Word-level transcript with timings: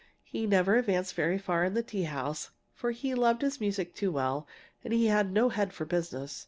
He 0.23 0.47
never 0.47 0.77
advanced 0.77 1.13
very 1.13 1.37
far 1.37 1.63
in 1.63 1.75
the 1.75 1.83
tea 1.83 2.05
house, 2.05 2.49
for 2.73 2.89
he 2.89 3.13
loved 3.13 3.43
his 3.43 3.61
music 3.61 3.93
too 3.93 4.11
well 4.11 4.47
and 4.83 4.91
he 4.93 5.05
had 5.05 5.31
no 5.31 5.49
head 5.49 5.73
for 5.73 5.85
business. 5.85 6.39